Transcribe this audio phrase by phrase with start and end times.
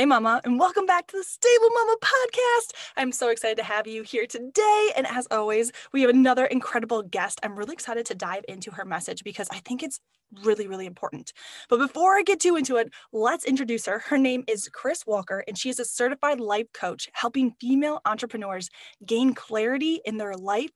[0.00, 2.72] Hey, Mama, and welcome back to the Stable Mama podcast.
[2.96, 4.92] I'm so excited to have you here today.
[4.96, 7.38] And as always, we have another incredible guest.
[7.42, 10.00] I'm really excited to dive into her message because I think it's
[10.42, 11.34] really, really important.
[11.68, 13.98] But before I get too into it, let's introduce her.
[13.98, 18.70] Her name is Chris Walker, and she is a certified life coach helping female entrepreneurs
[19.04, 20.72] gain clarity in their life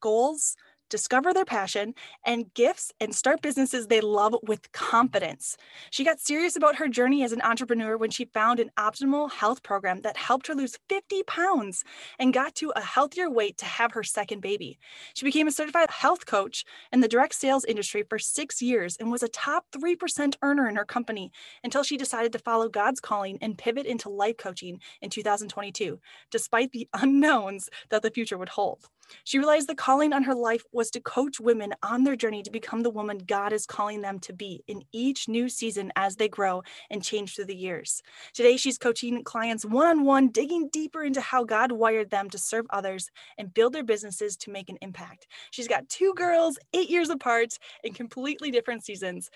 [0.00, 0.56] goals,
[0.92, 1.94] discover their passion
[2.26, 5.56] and gifts, and start businesses they love with confidence.
[5.90, 9.62] She got serious about her journey as an entrepreneur when she found an optimal health
[9.62, 11.82] program that helped her lose 50 pounds
[12.18, 14.78] and got to a healthier weight to have her second baby.
[15.14, 19.10] She became a certified health coach in the direct sales industry for six years and
[19.10, 21.32] was a top 3% earner in her company
[21.64, 25.98] until she decided to follow God's calling and pivot into life coaching in 2022,
[26.30, 28.90] despite the unknowns that the future would hold.
[29.24, 32.50] She realized the calling on her life was to coach women on their journey to
[32.50, 36.28] become the woman God is calling them to be in each new season as they
[36.28, 38.02] grow and change through the years.
[38.32, 42.38] Today, she's coaching clients one on one, digging deeper into how God wired them to
[42.38, 45.26] serve others and build their businesses to make an impact.
[45.50, 49.30] She's got two girls, eight years apart, in completely different seasons.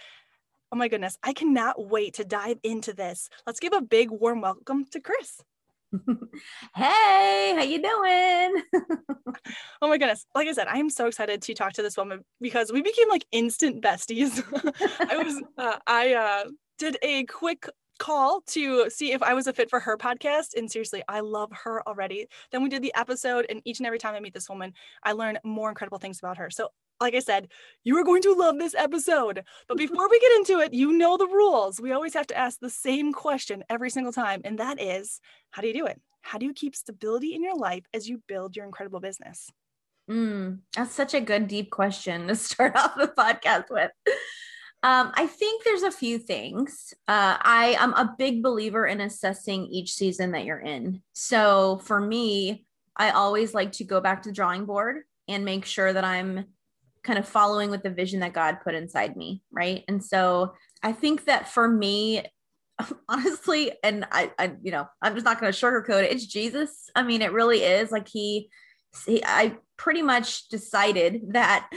[0.72, 3.28] Oh my goodness, I cannot wait to dive into this.
[3.46, 5.40] Let's give a big warm welcome to Chris.
[6.74, 8.62] hey, how you doing?
[9.82, 10.26] oh my goodness.
[10.34, 13.08] Like I said, I am so excited to talk to this woman because we became
[13.08, 14.42] like instant besties.
[15.10, 16.44] I was uh, I uh
[16.78, 20.54] did a quick call to see if I was a fit for her podcast.
[20.56, 22.26] And seriously, I love her already.
[22.52, 24.72] Then we did the episode, and each and every time I meet this woman,
[25.02, 26.50] I learn more incredible things about her.
[26.50, 26.68] So
[27.00, 27.48] like I said,
[27.84, 29.42] you are going to love this episode.
[29.68, 31.80] But before we get into it, you know the rules.
[31.80, 35.20] We always have to ask the same question every single time, and that is
[35.50, 36.00] how do you do it?
[36.22, 39.50] How do you keep stability in your life as you build your incredible business?
[40.10, 43.90] Mm, that's such a good, deep question to start off the podcast with.
[44.82, 46.94] Um, I think there's a few things.
[47.08, 51.02] Uh, I am a big believer in assessing each season that you're in.
[51.12, 55.64] So for me, I always like to go back to the drawing board and make
[55.64, 56.44] sure that I'm
[57.06, 59.42] kind of following with the vision that God put inside me.
[59.52, 59.84] Right.
[59.88, 62.24] And so I think that for me,
[63.08, 66.12] honestly, and I, I you know, I'm just not going to sugarcoat it.
[66.12, 66.90] It's Jesus.
[66.94, 68.50] I mean, it really is like he,
[69.06, 71.70] he, I pretty much decided that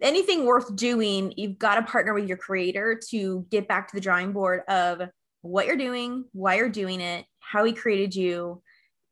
[0.00, 4.00] anything worth doing, you've got to partner with your creator to get back to the
[4.00, 5.02] drawing board of
[5.42, 8.62] what you're doing, why you're doing it, how he created you,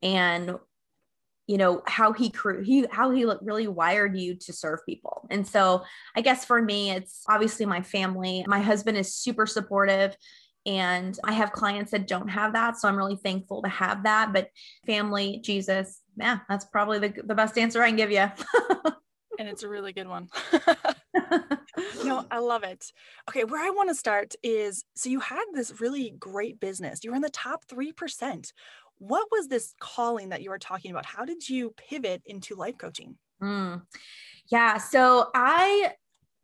[0.03, 0.57] and
[1.53, 2.33] you know how he
[2.65, 5.29] he how he look, really wired you to serve people.
[5.29, 5.85] And so
[6.17, 8.43] i guess for me it's obviously my family.
[8.49, 10.17] My husband is super supportive
[10.65, 12.79] and i have clients that don't have that.
[12.79, 14.33] So i'm really thankful to have that.
[14.33, 14.49] But
[14.87, 18.27] family jesus yeah that's probably the, the best answer i can give you
[19.39, 20.31] and it's a really good one.
[22.05, 22.93] No i love it.
[23.29, 27.01] Okay where i want to start is so you had this really great business.
[27.03, 28.53] You were in the top 3%
[29.03, 31.05] what was this calling that you were talking about?
[31.05, 33.17] How did you pivot into life coaching?
[33.43, 33.83] Mm.
[34.47, 35.93] Yeah, so I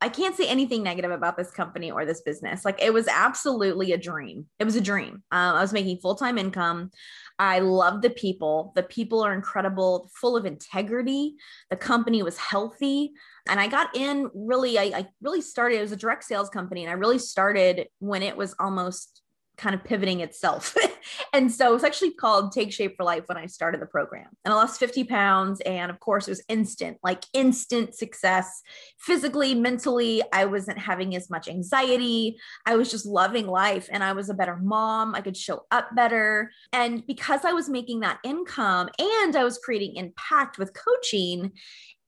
[0.01, 2.65] I can't say anything negative about this company or this business.
[2.65, 4.47] Like it was absolutely a dream.
[4.59, 5.23] It was a dream.
[5.33, 6.91] Um, I was making full time income.
[7.39, 8.73] I love the people.
[8.75, 11.37] The people are incredible, full of integrity.
[11.71, 13.13] The company was healthy.
[13.49, 16.85] And I got in really, I, I really started, it was a direct sales company.
[16.85, 19.23] And I really started when it was almost
[19.59, 20.75] kind of pivoting itself.
[21.33, 24.29] and so it's actually called Take Shape for Life when I started the program.
[24.45, 25.61] And I lost 50 pounds.
[25.63, 28.63] And of course, it was instant, like instant success.
[28.99, 32.39] Physically, mentally, I wasn't having as much anxiety.
[32.65, 35.15] I was just loving life and I was a better mom.
[35.15, 36.51] I could show up better.
[36.73, 41.53] And because I was making that income and I was creating impact with coaching,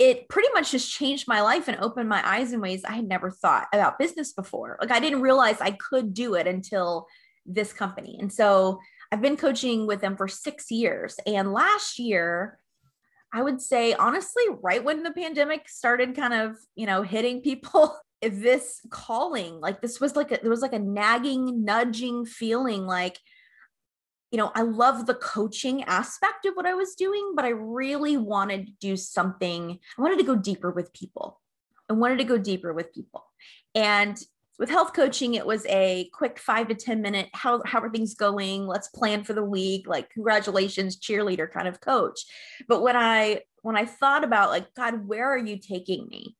[0.00, 3.06] it pretty much just changed my life and opened my eyes in ways I had
[3.06, 4.78] never thought about business before.
[4.80, 7.06] Like I didn't realize I could do it until
[7.46, 8.16] this company.
[8.20, 8.80] And so
[9.12, 11.16] I've been coaching with them for six years.
[11.26, 12.58] And last year,
[13.32, 17.96] I would say, honestly, right when the pandemic started kind of, you know, hitting people,
[18.22, 23.18] this calling, like this was like, a, there was like a nagging, nudging feeling like,
[24.30, 28.16] you know, I love the coaching aspect of what I was doing, but I really
[28.16, 29.78] wanted to do something.
[29.98, 31.40] I wanted to go deeper with people.
[31.88, 33.24] I wanted to go deeper with people.
[33.74, 34.16] And
[34.60, 38.14] with health coaching, it was a quick five to 10 minute, how, how are things
[38.14, 38.66] going?
[38.66, 39.88] Let's plan for the week.
[39.88, 42.20] Like, congratulations, cheerleader kind of coach.
[42.68, 46.36] But when I, when I thought about like, God, where are you taking me?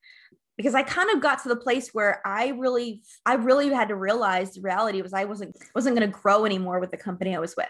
[0.59, 3.97] Because I kind of got to the place where I really, I really had to
[3.97, 7.41] realize the reality was I wasn't, wasn't going to grow anymore with the company I
[7.41, 7.69] was with.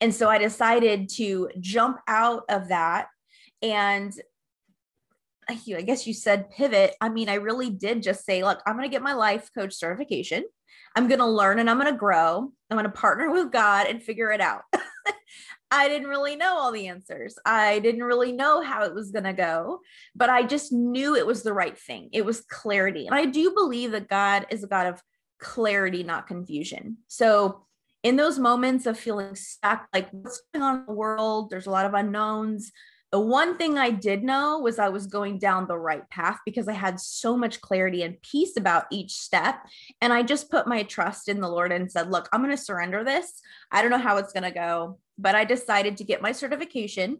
[0.00, 3.08] And so I decided to jump out of that
[3.60, 4.14] and
[5.48, 6.94] I guess you said pivot.
[7.00, 9.74] I mean, I really did just say, look, I'm going to get my life coach
[9.74, 10.44] certification.
[10.96, 12.52] I'm going to learn and I'm going to grow.
[12.70, 14.62] I'm going to partner with God and figure it out.
[15.70, 17.36] I didn't really know all the answers.
[17.44, 19.80] I didn't really know how it was going to go,
[20.14, 22.10] but I just knew it was the right thing.
[22.12, 23.06] It was clarity.
[23.06, 25.02] And I do believe that God is a God of
[25.40, 26.98] clarity, not confusion.
[27.08, 27.66] So,
[28.04, 31.70] in those moments of feeling stuck, like what's going on in the world, there's a
[31.70, 32.70] lot of unknowns.
[33.14, 36.66] The one thing I did know was I was going down the right path because
[36.66, 39.64] I had so much clarity and peace about each step.
[40.00, 42.60] And I just put my trust in the Lord and said, Look, I'm going to
[42.60, 43.40] surrender this.
[43.70, 47.18] I don't know how it's going to go, but I decided to get my certification.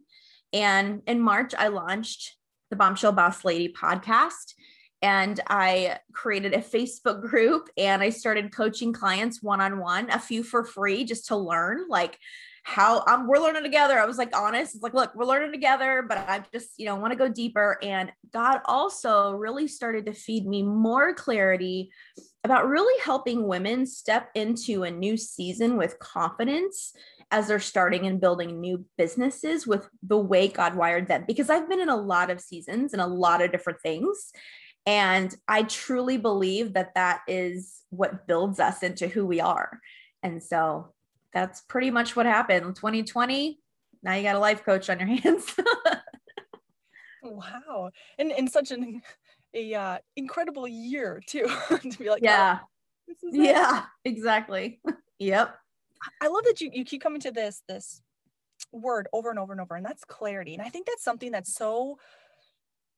[0.53, 2.39] And in March, I launched
[2.71, 4.55] the Bombshell Boss Lady podcast.
[5.01, 10.19] And I created a Facebook group and I started coaching clients one on one, a
[10.19, 12.19] few for free just to learn like
[12.67, 13.99] how um, we're learning together.
[13.99, 14.75] I was like honest.
[14.75, 17.79] It's like, look, we're learning together, but I just, you know, want to go deeper.
[17.83, 21.91] And God also really started to feed me more clarity
[22.43, 26.95] about really helping women step into a new season with confidence
[27.31, 31.25] as they're starting and building new businesses with the way God wired them.
[31.27, 34.33] Because I've been in a lot of seasons and a lot of different things.
[34.87, 39.81] And I truly believe that that is what builds us into who we are.
[40.23, 40.95] And so
[41.35, 42.77] that's pretty much what happened.
[42.77, 43.59] 2020,
[44.03, 45.55] now you got a life coach on your hands.
[47.23, 47.91] wow.
[48.19, 49.03] And in such an
[49.55, 51.47] a uh, incredible year too
[51.91, 52.59] to be like yeah
[53.09, 54.81] oh, yeah exactly
[55.19, 55.57] yep
[56.21, 58.03] i love that you you keep coming to this this
[58.73, 61.55] word over and over and over and that's clarity and i think that's something that's
[61.55, 61.97] so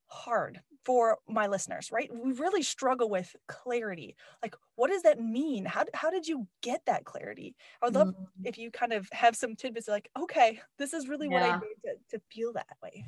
[0.08, 2.10] hard for my listeners, right?
[2.12, 4.16] We really struggle with clarity.
[4.42, 5.64] Like, what does that mean?
[5.64, 7.56] How, how did you get that clarity?
[7.82, 8.46] I would love mm-hmm.
[8.46, 11.32] if you kind of have some tidbits like, okay, this is really yeah.
[11.32, 13.04] what I need to, to feel that way.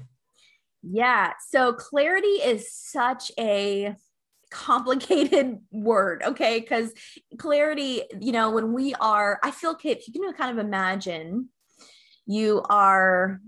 [0.83, 1.33] Yeah.
[1.49, 3.95] So, clarity is such a
[4.51, 6.91] complicated word okay because
[7.37, 11.51] clarity you know when we are i feel if you can kind of imagine
[12.25, 13.43] you are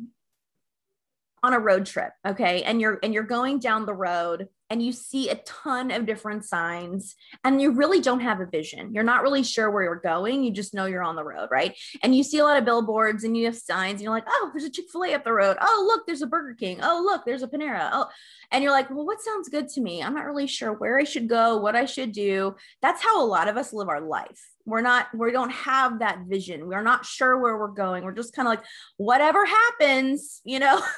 [1.42, 2.62] on a road trip okay?
[2.62, 6.44] And you're and you're going down the road and you see a ton of different
[6.44, 8.94] signs and you really don't have a vision.
[8.94, 10.44] You're not really sure where you're going.
[10.44, 11.76] You just know you're on the road right?
[12.02, 14.50] And you see a lot of billboards and you have signs and you're like oh
[14.52, 15.56] there's a chick-fil-a up the road.
[15.60, 16.80] Oh look there's a burger king.
[16.82, 17.90] Oh look there's a panera.
[17.92, 18.06] Oh
[18.50, 20.02] and you're like well what sounds good to me?
[20.02, 22.56] I'm not really sure where i should go what i should do.
[22.82, 24.40] That's how a lot of us live our life.
[24.64, 26.66] We're not we don't have that vision.
[26.66, 28.04] We're not sure where we're going.
[28.04, 28.64] We're just kind of like
[28.96, 30.82] whatever happens you know?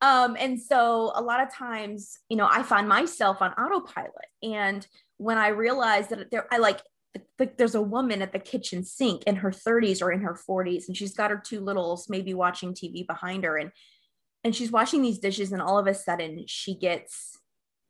[0.00, 4.10] Um and so a lot of times you know i find myself on autopilot
[4.42, 6.80] and when i realized that there i like
[7.38, 10.88] like there's a woman at the kitchen sink in her 30s or in her 40s
[10.88, 13.70] and she's got her two littles maybe watching tv behind her and
[14.44, 17.38] and she's washing these dishes and all of a sudden she gets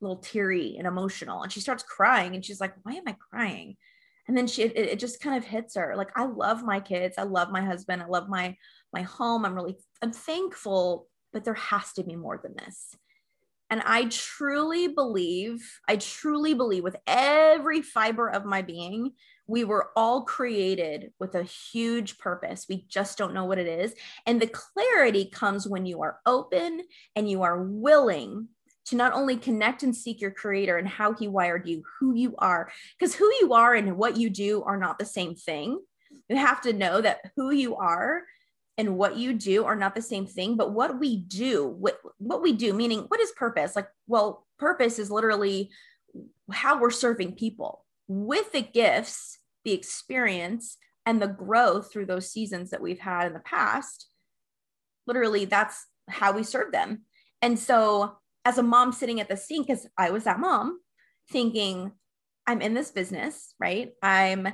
[0.01, 3.15] a little teary and emotional and she starts crying and she's like why am i
[3.29, 3.75] crying?
[4.27, 5.95] And then she it, it just kind of hits her.
[5.95, 7.17] Like i love my kids.
[7.17, 8.01] I love my husband.
[8.01, 8.55] I love my
[8.93, 9.45] my home.
[9.45, 12.95] I'm really i'm thankful but there has to be more than this.
[13.69, 19.11] And i truly believe i truly believe with every fiber of my being
[19.47, 22.65] we were all created with a huge purpose.
[22.67, 23.93] We just don't know what it is.
[24.25, 26.81] And the clarity comes when you are open
[27.15, 28.47] and you are willing
[28.85, 32.35] to not only connect and seek your creator and how he wired you, who you
[32.37, 35.79] are, because who you are and what you do are not the same thing.
[36.29, 38.23] You have to know that who you are
[38.77, 42.41] and what you do are not the same thing, but what we do, what, what
[42.41, 43.75] we do, meaning what is purpose?
[43.75, 45.71] Like, well, purpose is literally
[46.51, 52.71] how we're serving people with the gifts, the experience, and the growth through those seasons
[52.71, 54.07] that we've had in the past.
[55.07, 57.03] Literally, that's how we serve them.
[57.41, 60.79] And so as a mom sitting at the sink, because I was that mom
[61.31, 61.91] thinking,
[62.47, 63.91] I'm in this business, right?
[64.01, 64.47] I'm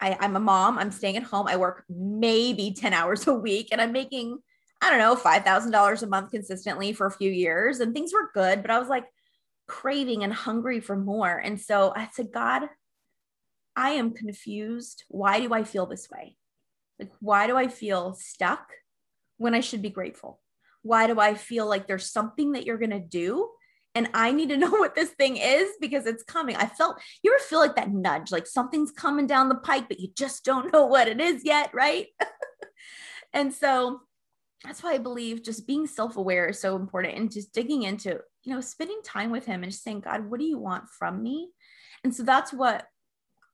[0.00, 3.68] I, I'm a mom, I'm staying at home, I work maybe 10 hours a week,
[3.70, 4.38] and I'm making,
[4.82, 8.60] I don't know, $5,000 a month consistently for a few years and things were good,
[8.60, 9.04] but I was like
[9.66, 11.36] craving and hungry for more.
[11.36, 12.68] And so I said, God,
[13.76, 15.04] I am confused.
[15.08, 16.36] Why do I feel this way?
[16.98, 18.70] Like, why do I feel stuck
[19.36, 20.40] when I should be grateful?
[20.82, 23.48] Why do I feel like there's something that you're going to do?
[23.96, 26.56] And I need to know what this thing is because it's coming.
[26.56, 30.00] I felt, you ever feel like that nudge, like something's coming down the pike, but
[30.00, 32.08] you just don't know what it is yet, right?
[33.32, 34.00] and so
[34.64, 38.18] that's why I believe just being self aware is so important and just digging into,
[38.44, 41.22] you know, spending time with Him and just saying, God, what do you want from
[41.22, 41.50] me?
[42.02, 42.86] And so that's what,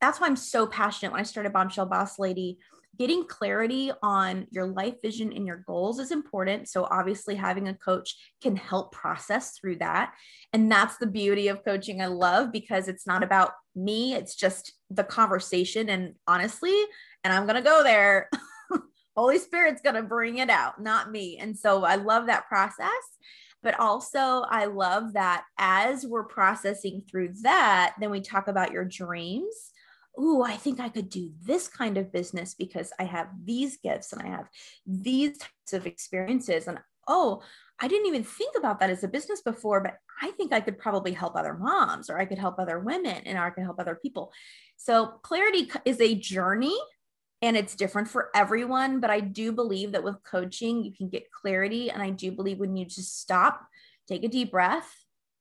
[0.00, 2.58] that's why I'm so passionate when I started Bombshell Boss Lady
[2.98, 6.68] getting clarity on your life vision and your goals is important.
[6.68, 10.14] So, obviously, having a coach can help process through that.
[10.52, 14.72] And that's the beauty of coaching I love because it's not about me, it's just
[14.90, 15.88] the conversation.
[15.88, 16.76] And honestly,
[17.24, 18.28] and I'm going to go there,
[19.20, 21.38] Holy Spirit's going to bring it out, not me.
[21.38, 22.88] And so, I love that process.
[23.62, 28.86] But also, I love that as we're processing through that, then we talk about your
[28.86, 29.72] dreams
[30.18, 34.12] ooh, I think I could do this kind of business because I have these gifts
[34.12, 34.48] and I have
[34.86, 36.66] these types of experiences.
[36.66, 37.42] And oh,
[37.80, 40.78] I didn't even think about that as a business before, but I think I could
[40.78, 43.94] probably help other moms or I could help other women and I could help other
[43.94, 44.32] people.
[44.76, 46.78] So clarity is a journey
[47.42, 49.00] and it's different for everyone.
[49.00, 51.90] But I do believe that with coaching, you can get clarity.
[51.90, 53.66] And I do believe when you just stop,
[54.06, 54.90] take a deep breath,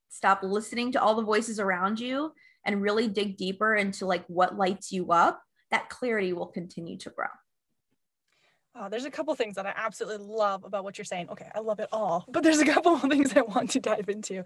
[0.10, 2.32] stop listening to all the voices around you
[2.66, 5.42] and really dig deeper into like what lights you up,
[5.72, 7.28] that clarity will continue to grow.
[8.82, 11.28] Oh, there's a couple things that I absolutely love about what you're saying.
[11.30, 14.08] Okay, I love it all, but there's a couple of things I want to dive
[14.08, 14.46] into.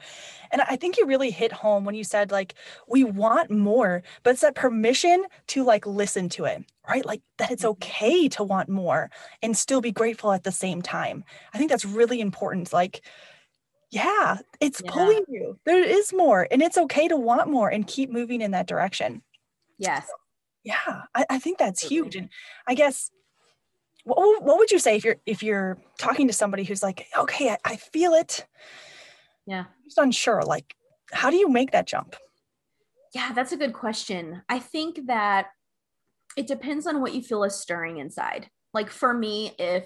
[0.51, 2.55] And I think you really hit home when you said, like,
[2.87, 7.05] we want more, but it's that permission to like listen to it, right?
[7.05, 7.71] Like that it's mm-hmm.
[7.71, 9.11] okay to want more
[9.43, 11.23] and still be grateful at the same time.
[11.53, 12.73] I think that's really important.
[12.73, 13.05] Like,
[13.91, 14.91] yeah, it's yeah.
[14.91, 15.59] pulling you.
[15.65, 19.21] There is more, and it's okay to want more and keep moving in that direction.
[19.77, 20.07] Yes.
[20.63, 22.15] Yeah, I, I think that's huge.
[22.15, 22.29] And
[22.65, 23.11] I guess
[24.03, 27.49] what, what would you say if you're if you're talking to somebody who's like, okay,
[27.49, 28.45] I, I feel it.
[29.45, 29.61] Yeah.
[29.61, 30.43] I'm just unsure.
[30.43, 30.75] Like,
[31.11, 32.15] how do you make that jump?
[33.13, 34.41] Yeah, that's a good question.
[34.49, 35.47] I think that
[36.35, 38.49] it depends on what you feel is stirring inside.
[38.73, 39.85] Like for me, if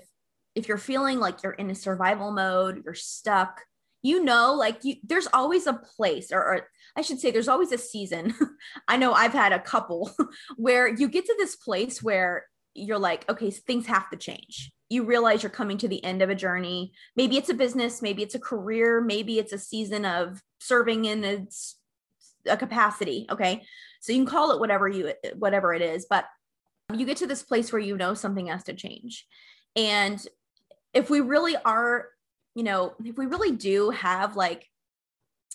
[0.56, 3.62] if you're feeling like you're in a survival mode, you're stuck,
[4.04, 7.72] you know like you there's always a place or, or i should say there's always
[7.72, 8.34] a season
[8.88, 10.12] i know i've had a couple
[10.56, 12.46] where you get to this place where
[12.78, 14.72] you're like okay things have to change.
[14.90, 16.94] You realize you're coming to the end of a journey.
[17.16, 21.24] Maybe it's a business maybe it's a career maybe it's a season of serving in
[21.24, 21.48] a,
[22.52, 23.64] a capacity okay?
[24.02, 26.26] So you can call it whatever you whatever it is but
[26.94, 29.28] you get to this place where you know something has to change.
[29.76, 30.26] And
[30.94, 32.08] if we really are
[32.58, 34.68] you know, if we really do have like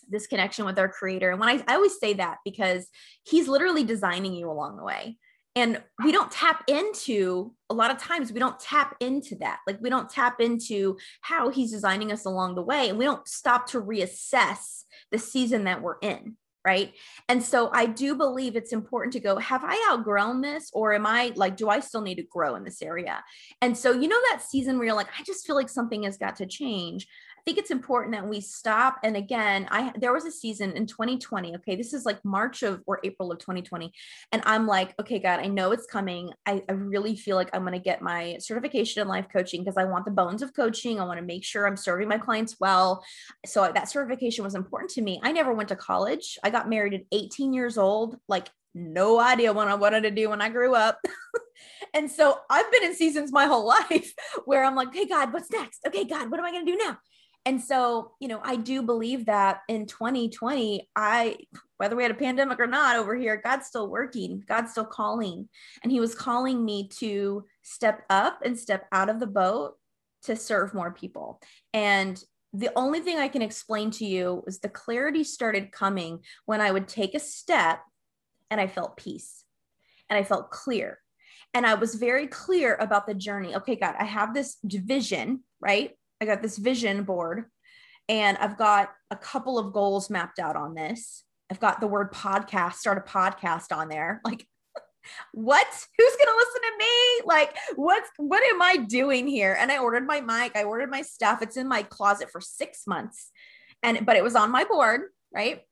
[0.09, 2.87] this connection with our creator, and when I, I always say that because
[3.25, 5.19] he's literally designing you along the way.
[5.55, 9.59] And we don't tap into a lot of times we don't tap into that.
[9.67, 12.89] Like we don't tap into how he's designing us along the way.
[12.89, 16.93] And we don't stop to reassess the season that we're in right
[17.29, 21.07] and so i do believe it's important to go have i outgrown this or am
[21.07, 23.23] i like do i still need to grow in this area
[23.61, 26.17] and so you know that season where you're like i just feel like something has
[26.17, 27.07] got to change
[27.45, 28.99] think it's important that we stop.
[29.03, 31.57] And again, I there was a season in 2020.
[31.57, 33.93] Okay, this is like March of or April of 2020,
[34.33, 36.33] and I'm like, okay, God, I know it's coming.
[36.47, 39.77] I, I really feel like I'm going to get my certification in life coaching because
[39.77, 41.01] I want the bones of coaching.
[41.01, 43.05] I want to make sure I'm serving my clients well.
[43.47, 45.21] So that certification was important to me.
[45.23, 46.39] I never went to college.
[46.43, 48.17] I got married at 18 years old.
[48.29, 50.99] Like no idea what I wanted to do when I grew up.
[51.95, 55.51] and so I've been in seasons my whole life where I'm like, okay, God, what's
[55.51, 55.81] next?
[55.87, 56.99] Okay, God, what am I going to do now?
[57.45, 61.37] And so, you know, I do believe that in 2020, I,
[61.77, 65.49] whether we had a pandemic or not over here, God's still working, God's still calling.
[65.83, 69.75] And He was calling me to step up and step out of the boat
[70.25, 71.41] to serve more people.
[71.75, 72.23] And
[72.53, 76.71] the only thing I can explain to you is the clarity started coming when I
[76.71, 77.81] would take a step
[78.51, 79.45] and I felt peace
[80.11, 80.99] and I felt clear.
[81.55, 83.57] And I was very clear about the journey.
[83.57, 85.93] Okay, God, I have this vision, right?
[86.23, 87.47] I got this vision board
[88.09, 91.25] and I've got a couple of goals mapped out on this.
[91.51, 94.21] I've got the word podcast, start a podcast on there.
[94.31, 94.47] Like,
[95.33, 95.67] what?
[95.99, 97.23] Who's gonna listen to me?
[97.25, 99.57] Like, what's what am I doing here?
[99.59, 101.43] And I ordered my mic, I ordered my stuff.
[101.43, 103.33] It's in my closet for six months.
[103.83, 105.01] And but it was on my board,
[105.35, 105.63] right?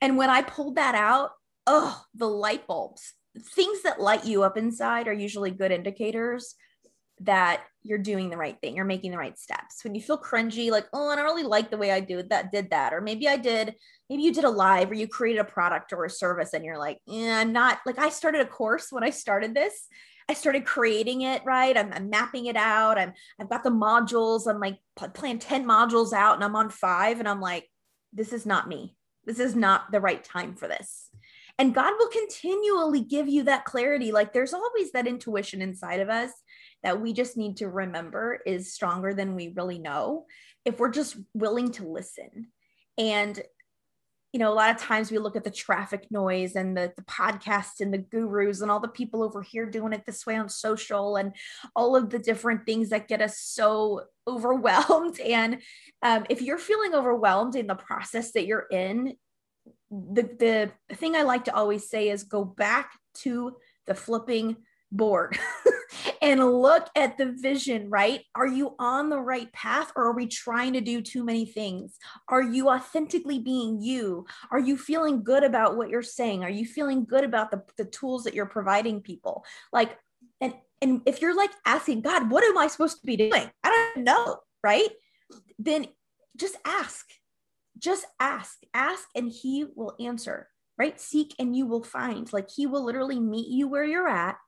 [0.00, 1.32] And when I pulled that out,
[1.66, 6.54] oh, the light bulbs, things that light you up inside are usually good indicators
[7.20, 9.84] that you're doing the right thing, you're making the right steps.
[9.84, 12.52] When you feel cringy, like, oh, I don't really like the way I do that,
[12.52, 13.74] did that, or maybe I did,
[14.08, 16.78] maybe you did a live or you created a product or a service and you're
[16.78, 19.86] like, yeah, I'm not like I started a course when I started this.
[20.28, 21.76] I started creating it, right?
[21.76, 22.98] I'm, I'm mapping it out.
[22.98, 24.46] I'm I've got the modules.
[24.46, 24.78] I'm like
[25.14, 27.18] playing 10 modules out and I'm on five.
[27.18, 27.68] And I'm like,
[28.12, 28.94] this is not me.
[29.24, 31.10] This is not the right time for this.
[31.58, 34.12] And God will continually give you that clarity.
[34.12, 36.30] Like there's always that intuition inside of us
[36.82, 40.26] that we just need to remember is stronger than we really know
[40.64, 42.48] if we're just willing to listen.
[42.98, 43.40] And
[44.32, 47.02] you know, a lot of times we look at the traffic noise and the, the
[47.02, 50.48] podcasts and the gurus and all the people over here doing it this way on
[50.48, 51.34] social and
[51.74, 55.18] all of the different things that get us so overwhelmed.
[55.18, 55.60] And
[56.02, 59.16] um, if you're feeling overwhelmed in the process that you're in,
[59.90, 63.56] the, the thing I like to always say is go back to
[63.88, 64.56] the flipping
[64.92, 65.38] board
[66.22, 68.22] and look at the vision, right?
[68.34, 71.96] Are you on the right path or are we trying to do too many things?
[72.28, 74.26] Are you authentically being you?
[74.50, 76.44] Are you feeling good about what you're saying?
[76.44, 79.44] Are you feeling good about the, the tools that you're providing people?
[79.72, 79.96] Like,
[80.40, 83.50] and and if you're like asking God, what am I supposed to be doing?
[83.62, 84.88] I don't know, right?
[85.58, 85.86] Then
[86.36, 87.06] just ask.
[87.78, 88.58] Just ask.
[88.72, 90.98] Ask and he will answer, right?
[90.98, 92.32] Seek and you will find.
[92.32, 94.38] Like he will literally meet you where you're at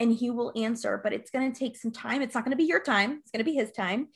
[0.00, 2.22] and he will answer but it's going to take some time.
[2.22, 4.08] It's not going to be your time it's going to be his time.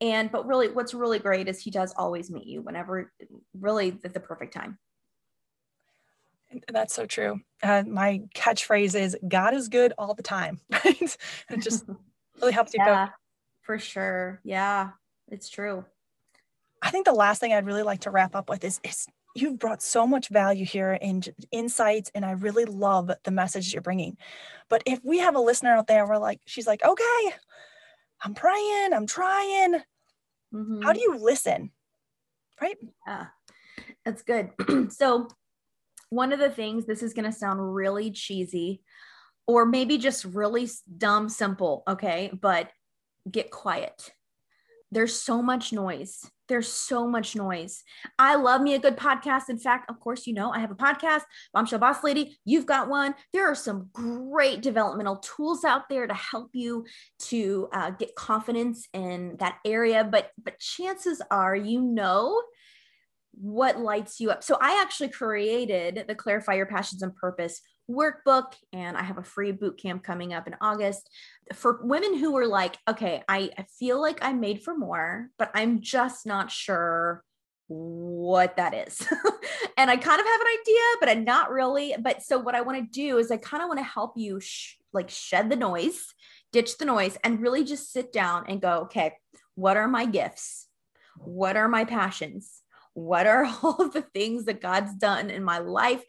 [0.00, 3.12] And but really what's really great is he does always meet you whenever
[3.58, 4.78] really the, the perfect time.
[6.72, 7.40] That's so true.
[7.62, 10.60] Uh, my catchphrase is god is good all the time.
[10.84, 11.16] Right?
[11.50, 11.84] It just
[12.40, 13.08] really helps you yeah,
[13.62, 14.40] for sure.
[14.44, 14.90] Yeah
[15.30, 15.84] it's true.
[16.82, 19.58] I think the last thing i'd really like to wrap up with is is you've
[19.58, 24.16] brought so much value here and insights and i really love the message you're bringing.
[24.68, 27.32] But if we have a listener out there we're like she's like okay
[28.22, 29.80] i'm praying i'm trying.
[30.54, 30.82] Mm-hmm.
[30.82, 31.70] how do you listen?
[32.60, 32.76] Right?
[33.06, 33.26] Yeah
[34.04, 34.50] that's good.
[34.90, 35.28] So
[36.10, 38.82] one of the things this is going to sound really cheesy
[39.46, 42.68] or maybe just really dumb simple okay but
[43.30, 44.12] get quiet
[44.90, 47.84] there's so much noise there's so much noise.
[48.18, 49.48] I love me a good podcast.
[49.48, 51.22] In fact, of course, you know, I have a podcast,
[51.54, 52.36] Bombshell Boss Lady.
[52.44, 53.14] You've got one.
[53.32, 56.84] There are some great developmental tools out there to help you
[57.28, 60.02] to uh, get confidence in that area.
[60.02, 62.42] But but chances are, you know,
[63.30, 64.42] what lights you up.
[64.42, 69.22] So I actually created the Clarify Your Passions and Purpose workbook and I have a
[69.22, 71.10] free boot camp coming up in August
[71.54, 75.50] for women who are like, okay, I, I feel like I'm made for more, but
[75.54, 77.24] I'm just not sure
[77.68, 79.00] what that is.
[79.76, 81.94] and I kind of have an idea, but I'm not really.
[82.00, 84.40] But so what I want to do is I kind of want to help you
[84.40, 86.14] sh- like shed the noise,
[86.52, 89.14] ditch the noise, and really just sit down and go, okay,
[89.54, 90.66] what are my gifts?
[91.16, 92.59] What are my passions?
[93.06, 96.02] What are all the things that God's done in my life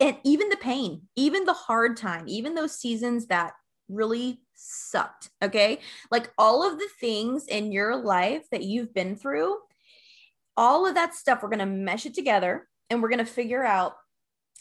[0.00, 3.52] and even the pain, even the hard time, even those seasons that
[3.88, 5.30] really sucked.
[5.42, 5.80] Okay.
[6.10, 9.56] Like all of the things in your life that you've been through,
[10.56, 13.64] all of that stuff, we're going to mesh it together and we're going to figure
[13.64, 13.94] out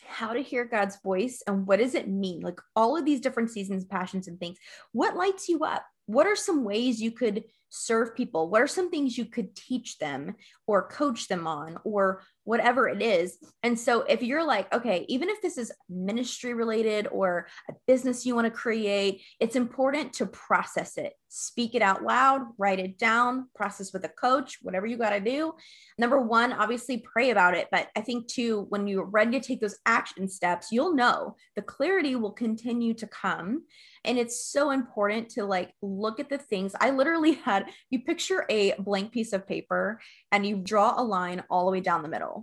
[0.06, 2.42] how to hear God's voice and what does it mean?
[2.42, 4.58] Like all of these different seasons, passions, and things.
[4.92, 5.86] What lights you up?
[6.06, 8.50] What are some ways you could serve people?
[8.50, 13.02] What are some things you could teach them or coach them on or whatever it
[13.02, 13.38] is?
[13.62, 18.26] And so if you're like, okay, even if this is ministry related or a business
[18.26, 22.98] you want to create, it's important to process it, speak it out loud, write it
[22.98, 25.54] down, process with a coach, whatever you got to do.
[25.98, 27.68] Number one, obviously pray about it.
[27.70, 31.62] But I think too, when you're ready to take those action steps, you'll know the
[31.62, 33.64] clarity will continue to come
[34.08, 36.74] and it's so important to like look at the things.
[36.80, 40.00] I literally had you picture a blank piece of paper
[40.32, 42.37] and you draw a line all the way down the middle.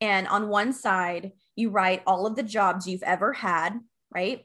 [0.00, 3.78] And on one side, you write all of the jobs you've ever had,
[4.14, 4.44] right?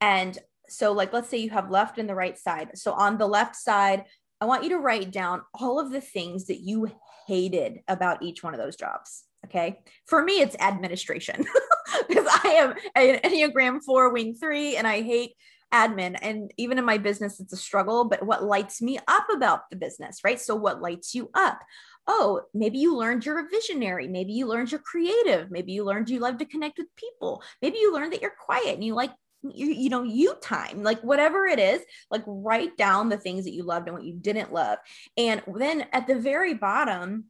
[0.00, 2.76] And so, like, let's say you have left and the right side.
[2.78, 4.04] So, on the left side,
[4.40, 6.90] I want you to write down all of the things that you
[7.26, 9.24] hated about each one of those jobs.
[9.46, 9.80] Okay.
[10.06, 11.44] For me, it's administration
[12.08, 15.32] because I am an Enneagram four, wing three, and I hate
[15.72, 19.70] admin and even in my business it's a struggle but what lights me up about
[19.70, 20.40] the business right?
[20.40, 21.60] So what lights you up?
[22.06, 24.08] Oh maybe you learned you're a visionary.
[24.08, 25.50] Maybe you learned you're creative.
[25.50, 27.42] Maybe you learned you love to connect with people.
[27.60, 31.00] Maybe you learned that you're quiet and you like you, you know you time like
[31.02, 31.82] whatever it is
[32.12, 34.78] like write down the things that you loved and what you didn't love.
[35.16, 37.24] And then at the very bottom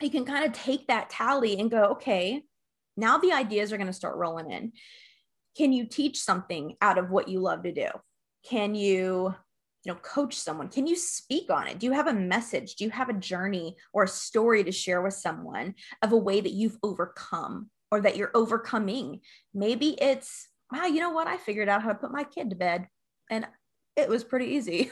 [0.00, 2.42] you can kind of take that tally and go okay
[2.96, 4.72] now the ideas are going to start rolling in
[5.58, 7.88] can you teach something out of what you love to do?
[8.44, 9.34] Can you
[9.84, 10.68] you know coach someone?
[10.68, 11.78] Can you speak on it?
[11.78, 12.76] Do you have a message?
[12.76, 16.40] Do you have a journey or a story to share with someone of a way
[16.40, 19.20] that you've overcome or that you're overcoming?
[19.52, 21.26] Maybe it's wow you know what?
[21.26, 22.86] I figured out how to put my kid to bed
[23.30, 23.46] and
[23.98, 24.90] it was pretty easy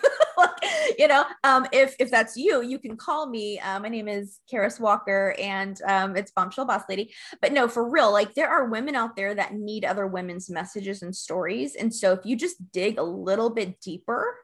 [0.99, 4.41] you know um, if if that's you you can call me uh, my name is
[4.53, 8.69] Karis Walker and um, it's bombshell boss lady but no for real like there are
[8.69, 12.57] women out there that need other women's messages and stories and so if you just
[12.73, 14.37] dig a little bit deeper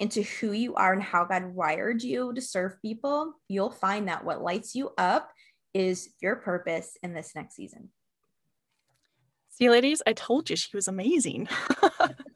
[0.00, 4.24] into who you are and how God wired you to serve people, you'll find that
[4.24, 5.30] what lights you up
[5.74, 7.90] is your purpose in this next season.
[9.50, 11.48] See, ladies, I told you she was amazing.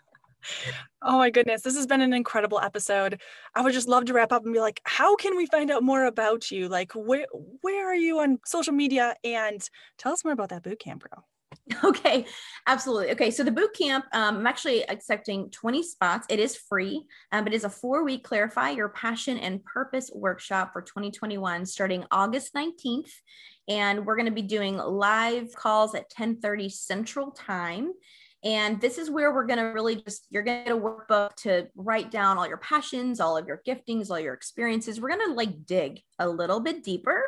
[1.03, 3.21] oh my goodness, this has been an incredible episode.
[3.55, 5.83] I would just love to wrap up and be like, how can we find out
[5.83, 6.69] more about you?
[6.69, 7.27] Like, where
[7.61, 9.15] where are you on social media?
[9.25, 9.67] And
[9.99, 11.23] tell us more about that boot camp, bro.
[11.85, 12.27] Okay,
[12.67, 13.11] absolutely.
[13.13, 16.27] Okay, so the boot camp, um, I'm actually accepting 20 spots.
[16.29, 20.11] It is free, um, but it is a four week clarify your passion and purpose
[20.15, 23.11] workshop for 2021 starting August 19th.
[23.69, 27.93] And we're going to be doing live calls at 10 30 Central Time.
[28.45, 31.35] And this is where we're going to really just, you're going to get a workbook
[31.37, 35.01] to write down all your passions, all of your giftings, all your experiences.
[35.01, 37.23] We're going to like dig a little bit deeper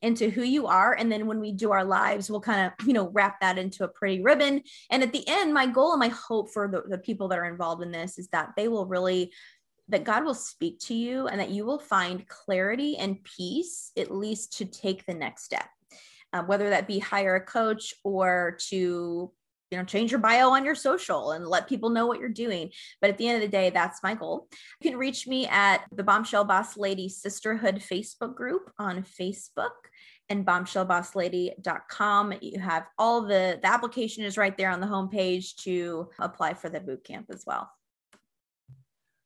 [0.00, 0.94] into who you are.
[0.94, 3.84] And then when we do our lives, we'll kind of, you know, wrap that into
[3.84, 4.62] a pretty ribbon.
[4.90, 7.44] And at the end, my goal and my hope for the, the people that are
[7.44, 9.30] involved in this is that they will really
[9.88, 14.14] that God will speak to you and that you will find clarity and peace, at
[14.14, 15.68] least to take the next step.
[16.32, 19.30] Uh, whether that be hire a coach or to
[19.72, 22.70] you know change your bio on your social and let people know what you're doing.
[23.00, 24.48] But at the end of the day that's my goal.
[24.80, 29.70] You can reach me at the bombshell boss lady sisterhood facebook group on facebook
[30.28, 36.08] and bombshellbosslady.com you have all the the application is right there on the homepage to
[36.18, 37.70] apply for the boot camp as well.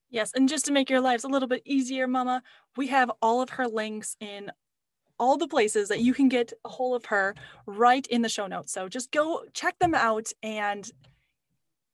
[0.08, 2.40] Yes, and just to make your lives a little bit easier, Mama,
[2.76, 4.52] we have all of her links in
[5.18, 7.34] all the places that you can get a hold of her
[7.66, 8.72] right in the show notes.
[8.72, 10.90] So just go check them out and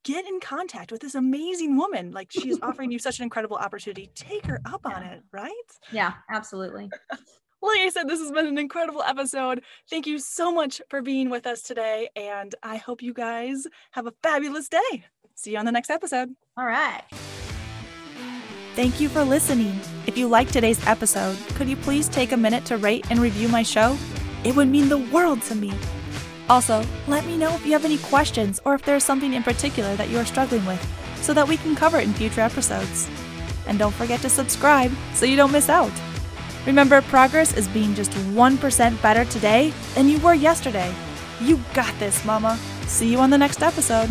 [0.05, 2.13] get in contact with this amazing woman.
[2.13, 4.11] Like she's offering you such an incredible opportunity.
[4.15, 4.97] Take her up yeah.
[4.97, 5.53] on it, right?
[5.93, 6.91] Yeah, absolutely.
[7.63, 9.63] like I said, this has been an incredible episode.
[9.89, 12.09] Thank you so much for being with us today.
[12.17, 15.05] And I hope you guys have a fabulous day.
[15.35, 16.35] See you on the next episode.
[16.57, 17.03] All right.
[18.75, 19.79] Thank you for listening.
[20.07, 23.49] If you liked today's episode, could you please take a minute to rate and review
[23.49, 23.99] my show?
[24.45, 25.75] It would mean the world to me.
[26.49, 29.95] Also, let me know if you have any questions or if there's something in particular
[29.97, 30.83] that you are struggling with
[31.17, 33.11] so that we can cover it in future episodes.
[33.67, 35.93] And don't forget to subscribe so you don't miss out.
[36.65, 40.95] Remember, progress is being just 1% better today than you were yesterday.
[41.43, 42.59] You got this, Mama.
[42.87, 44.09] See you on the next episode.